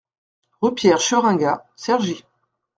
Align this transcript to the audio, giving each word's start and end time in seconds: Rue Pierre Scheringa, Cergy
Rue 0.61 0.73
Pierre 0.73 0.99
Scheringa, 0.99 1.63
Cergy 1.75 2.25